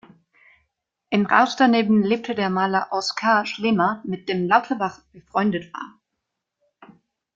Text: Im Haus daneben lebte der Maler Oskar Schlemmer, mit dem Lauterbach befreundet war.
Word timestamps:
Im 1.11 1.29
Haus 1.29 1.57
daneben 1.57 2.01
lebte 2.01 2.33
der 2.33 2.49
Maler 2.49 2.87
Oskar 2.89 3.45
Schlemmer, 3.45 4.01
mit 4.03 4.29
dem 4.29 4.47
Lauterbach 4.47 4.99
befreundet 5.13 5.71
war. 5.75 6.89